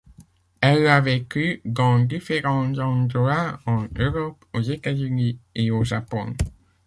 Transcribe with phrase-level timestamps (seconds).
[0.61, 6.35] Elle a vécu dans différents endroits en Europe, aux États-Unis et au Japon.